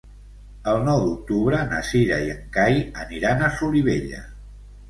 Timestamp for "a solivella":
3.49-4.27